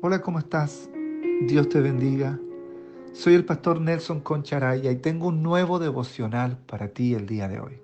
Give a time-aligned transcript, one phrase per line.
[0.00, 0.88] Hola, ¿cómo estás?
[1.48, 2.38] Dios te bendiga.
[3.12, 7.58] Soy el pastor Nelson Concharaya y tengo un nuevo devocional para ti el día de
[7.58, 7.82] hoy.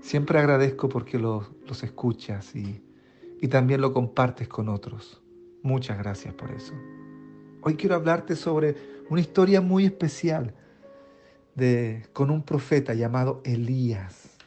[0.00, 2.82] Siempre agradezco porque los, los escuchas y,
[3.38, 5.20] y también lo compartes con otros.
[5.62, 6.72] Muchas gracias por eso.
[7.60, 8.74] Hoy quiero hablarte sobre
[9.10, 10.54] una historia muy especial
[11.54, 14.38] de, con un profeta llamado Elías.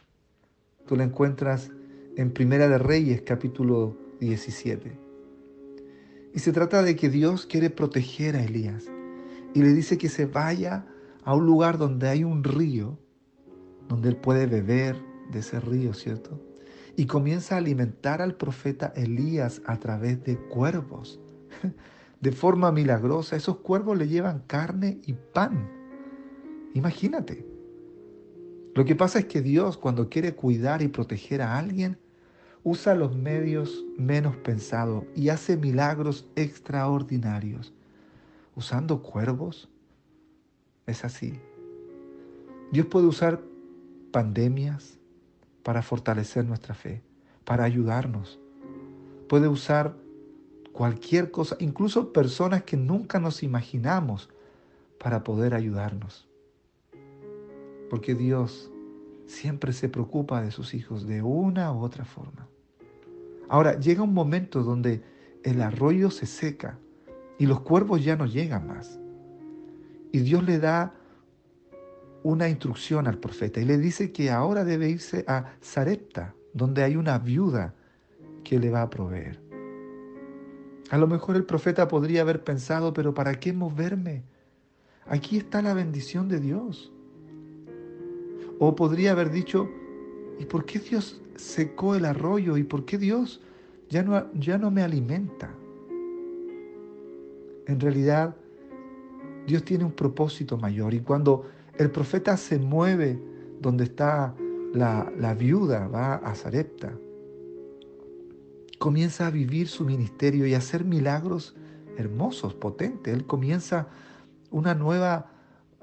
[0.88, 1.70] Tú la encuentras
[2.16, 5.07] en Primera de Reyes, capítulo 17.
[6.38, 8.84] Y se trata de que Dios quiere proteger a Elías.
[9.54, 10.86] Y le dice que se vaya
[11.24, 12.96] a un lugar donde hay un río,
[13.88, 15.02] donde él puede beber
[15.32, 16.40] de ese río, ¿cierto?
[16.94, 21.18] Y comienza a alimentar al profeta Elías a través de cuervos.
[22.20, 25.68] De forma milagrosa, esos cuervos le llevan carne y pan.
[26.72, 27.44] Imagínate.
[28.76, 31.98] Lo que pasa es que Dios cuando quiere cuidar y proteger a alguien,
[32.68, 37.72] usa los medios menos pensados y hace milagros extraordinarios.
[38.54, 39.70] Usando cuervos,
[40.86, 41.40] es así.
[42.70, 43.40] Dios puede usar
[44.12, 44.98] pandemias
[45.62, 47.02] para fortalecer nuestra fe,
[47.46, 48.38] para ayudarnos.
[49.30, 49.96] Puede usar
[50.72, 54.28] cualquier cosa, incluso personas que nunca nos imaginamos,
[54.98, 56.28] para poder ayudarnos.
[57.88, 58.70] Porque Dios
[59.26, 62.48] siempre se preocupa de sus hijos de una u otra forma.
[63.48, 65.02] Ahora, llega un momento donde
[65.42, 66.78] el arroyo se seca
[67.38, 68.98] y los cuervos ya no llegan más.
[70.12, 70.94] Y Dios le da
[72.22, 76.96] una instrucción al profeta y le dice que ahora debe irse a Sarepta, donde hay
[76.96, 77.74] una viuda
[78.44, 79.40] que le va a proveer.
[80.90, 84.24] A lo mejor el profeta podría haber pensado, pero ¿para qué moverme?
[85.06, 86.92] Aquí está la bendición de Dios.
[88.58, 89.68] O podría haber dicho,
[90.38, 92.56] ¿y por qué Dios secó el arroyo?
[92.56, 93.40] ¿Y por qué Dios
[93.88, 95.54] ya no, ya no me alimenta?
[97.66, 98.36] En realidad,
[99.46, 100.94] Dios tiene un propósito mayor.
[100.94, 103.18] Y cuando el profeta se mueve
[103.60, 104.34] donde está
[104.74, 106.92] la, la viuda, va a Zarepta,
[108.78, 111.56] comienza a vivir su ministerio y a hacer milagros
[111.96, 113.12] hermosos, potentes.
[113.12, 113.88] Él comienza
[114.50, 115.32] una nueva,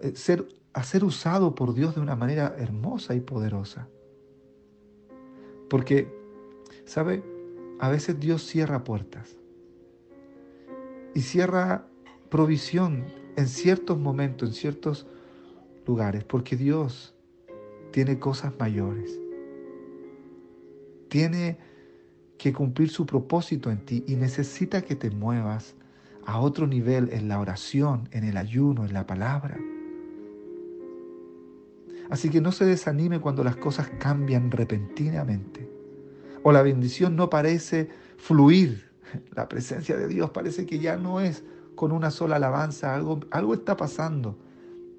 [0.02, 3.88] eh, ser a ser usado por Dios de una manera hermosa y poderosa.
[5.76, 6.08] Porque,
[6.86, 7.22] ¿sabe?
[7.82, 9.36] A veces Dios cierra puertas
[11.14, 11.86] y cierra
[12.30, 13.04] provisión
[13.36, 15.06] en ciertos momentos, en ciertos
[15.86, 17.14] lugares, porque Dios
[17.92, 19.20] tiene cosas mayores.
[21.10, 21.58] Tiene
[22.38, 25.76] que cumplir su propósito en ti y necesita que te muevas
[26.26, 29.58] a otro nivel en la oración, en el ayuno, en la palabra.
[32.10, 35.76] Así que no se desanime cuando las cosas cambian repentinamente
[36.46, 38.86] o la bendición no parece fluir.
[39.36, 41.44] La presencia de Dios parece que ya no es
[41.74, 44.38] con una sola alabanza, algo, algo está pasando.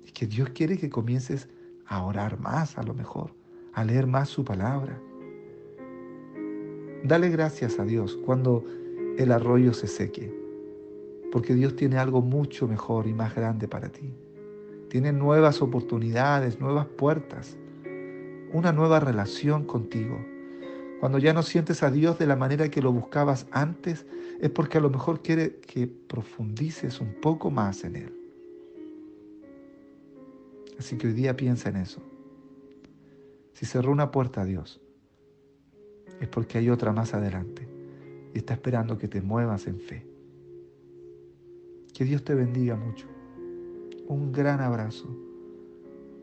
[0.04, 1.48] Y que Dios quiere que comiences
[1.86, 3.30] a orar más a lo mejor,
[3.74, 5.00] a leer más su palabra.
[7.04, 8.64] Dale gracias a Dios cuando
[9.16, 10.34] el arroyo se seque,
[11.30, 14.12] porque Dios tiene algo mucho mejor y más grande para ti.
[14.88, 17.56] Tiene nuevas oportunidades, nuevas puertas,
[18.52, 20.18] una nueva relación contigo.
[21.00, 24.06] Cuando ya no sientes a Dios de la manera que lo buscabas antes,
[24.40, 28.14] es porque a lo mejor quiere que profundices un poco más en Él.
[30.78, 32.00] Así que hoy día piensa en eso.
[33.54, 34.80] Si cerró una puerta a Dios,
[36.20, 37.68] es porque hay otra más adelante
[38.32, 40.06] y está esperando que te muevas en fe.
[41.92, 43.15] Que Dios te bendiga mucho
[44.08, 45.08] un gran abrazo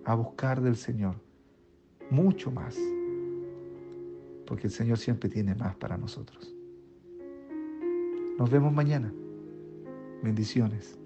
[0.05, 1.15] a buscar del Señor
[2.09, 2.77] mucho más,
[4.45, 6.53] porque el Señor siempre tiene más para nosotros.
[8.37, 9.13] Nos vemos mañana.
[10.21, 10.97] Bendiciones.